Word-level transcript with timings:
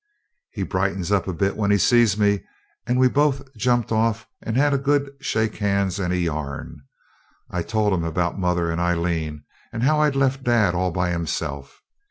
He 0.49 0.63
brightens 0.63 1.11
up 1.11 1.27
a 1.27 1.31
bit 1.33 1.55
when 1.55 1.69
he 1.69 1.77
sees 1.77 2.17
me, 2.17 2.41
and 2.87 2.97
we 2.97 3.07
both 3.07 3.47
jumped 3.55 3.91
off, 3.91 4.25
and 4.41 4.57
had 4.57 4.73
a 4.73 4.79
good 4.79 5.11
shake 5.19 5.57
hands 5.57 5.99
and 5.99 6.11
a 6.11 6.17
yarn. 6.17 6.79
I 7.51 7.61
told 7.61 7.93
him 7.93 8.03
about 8.03 8.39
mother 8.39 8.71
and 8.71 8.81
Aileen, 8.81 9.43
and 9.71 9.83
how 9.83 9.99
I'd 9.99 10.15
left 10.15 10.41
dad 10.43 10.73
all 10.73 10.89
by 10.89 11.11
himself. 11.11 11.83